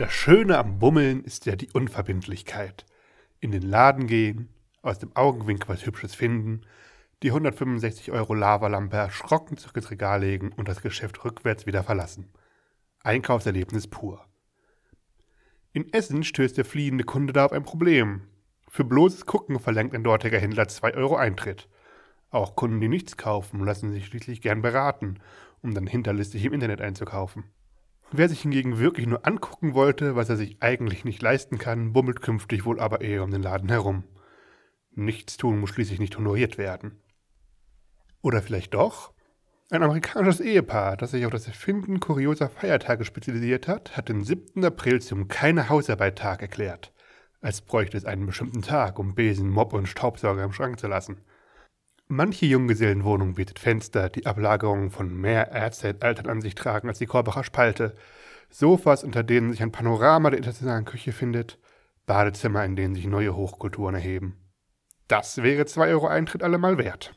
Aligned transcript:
Das 0.00 0.14
Schöne 0.14 0.56
am 0.56 0.78
Bummeln 0.78 1.24
ist 1.24 1.44
ja 1.44 1.56
die 1.56 1.68
Unverbindlichkeit. 1.74 2.86
In 3.38 3.50
den 3.50 3.60
Laden 3.60 4.06
gehen, 4.06 4.48
aus 4.80 4.98
dem 4.98 5.14
Augenwinkel 5.14 5.68
was 5.68 5.84
Hübsches 5.84 6.14
finden, 6.14 6.62
die 7.22 7.28
165 7.28 8.10
Euro 8.10 8.32
Lavalampe 8.32 8.96
erschrocken 8.96 9.58
zurück 9.58 9.76
ins 9.76 9.90
Regal 9.90 10.22
legen 10.22 10.52
und 10.56 10.68
das 10.68 10.80
Geschäft 10.80 11.22
rückwärts 11.22 11.66
wieder 11.66 11.84
verlassen. 11.84 12.32
Einkaufserlebnis 13.02 13.88
pur. 13.88 14.24
In 15.74 15.92
Essen 15.92 16.24
stößt 16.24 16.56
der 16.56 16.64
fliehende 16.64 17.04
Kunde 17.04 17.34
da 17.34 17.44
auf 17.44 17.52
ein 17.52 17.64
Problem. 17.64 18.22
Für 18.70 18.84
bloßes 18.84 19.26
Gucken 19.26 19.60
verlangt 19.60 19.94
ein 19.94 20.02
dortiger 20.02 20.38
Händler 20.38 20.66
2 20.66 20.94
Euro 20.94 21.16
Eintritt. 21.16 21.68
Auch 22.30 22.56
Kunden, 22.56 22.80
die 22.80 22.88
nichts 22.88 23.18
kaufen, 23.18 23.62
lassen 23.66 23.92
sich 23.92 24.06
schließlich 24.06 24.40
gern 24.40 24.62
beraten, 24.62 25.20
um 25.60 25.74
dann 25.74 25.86
hinterlistig 25.86 26.42
im 26.46 26.54
Internet 26.54 26.80
einzukaufen. 26.80 27.44
Wer 28.12 28.28
sich 28.28 28.42
hingegen 28.42 28.78
wirklich 28.80 29.06
nur 29.06 29.24
angucken 29.24 29.74
wollte, 29.74 30.16
was 30.16 30.28
er 30.28 30.36
sich 30.36 30.60
eigentlich 30.60 31.04
nicht 31.04 31.22
leisten 31.22 31.58
kann, 31.58 31.92
bummelt 31.92 32.22
künftig 32.22 32.64
wohl 32.64 32.80
aber 32.80 33.02
eher 33.02 33.22
um 33.22 33.30
den 33.30 33.42
Laden 33.42 33.68
herum. 33.68 34.04
Nichts 34.90 35.36
tun 35.36 35.60
muss 35.60 35.70
schließlich 35.70 36.00
nicht 36.00 36.16
honoriert 36.16 36.58
werden. 36.58 37.00
Oder 38.20 38.42
vielleicht 38.42 38.74
doch? 38.74 39.12
Ein 39.70 39.84
amerikanisches 39.84 40.40
Ehepaar, 40.40 40.96
das 40.96 41.12
sich 41.12 41.24
auf 41.24 41.30
das 41.30 41.46
Erfinden 41.46 42.00
kurioser 42.00 42.48
Feiertage 42.48 43.04
spezialisiert 43.04 43.68
hat, 43.68 43.96
hat 43.96 44.08
den 44.08 44.24
7. 44.24 44.64
April 44.64 45.00
zum 45.00 45.28
Keine 45.28 45.68
Hausarbeit-Tag 45.68 46.42
erklärt, 46.42 46.92
als 47.40 47.60
bräuchte 47.60 47.96
es 47.96 48.04
einen 48.04 48.26
bestimmten 48.26 48.62
Tag, 48.62 48.98
um 48.98 49.14
Besen, 49.14 49.48
Mob 49.48 49.72
und 49.72 49.86
Staubsauger 49.86 50.42
im 50.42 50.52
Schrank 50.52 50.80
zu 50.80 50.88
lassen. 50.88 51.20
Manche 52.12 52.44
Junggesellenwohnung 52.46 53.34
bietet 53.34 53.60
Fenster, 53.60 54.08
die 54.08 54.26
Ablagerungen 54.26 54.90
von 54.90 55.16
mehr 55.16 55.52
Erdzeitaltern 55.52 56.28
an 56.28 56.40
sich 56.40 56.56
tragen 56.56 56.88
als 56.88 56.98
die 56.98 57.06
Korbacher 57.06 57.44
Spalte, 57.44 57.94
Sofas, 58.48 59.04
unter 59.04 59.22
denen 59.22 59.52
sich 59.52 59.62
ein 59.62 59.70
Panorama 59.70 60.28
der 60.30 60.38
internationalen 60.38 60.84
Küche 60.84 61.12
findet, 61.12 61.60
Badezimmer, 62.06 62.64
in 62.64 62.74
denen 62.74 62.96
sich 62.96 63.06
neue 63.06 63.36
Hochkulturen 63.36 63.94
erheben. 63.94 64.36
Das 65.06 65.44
wäre 65.44 65.66
2 65.66 65.90
Euro 65.90 66.08
Eintritt 66.08 66.42
allemal 66.42 66.78
wert. 66.78 67.08